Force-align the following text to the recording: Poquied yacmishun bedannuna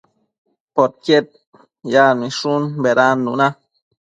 Poquied 0.75 1.27
yacmishun 1.93 2.63
bedannuna 2.83 3.47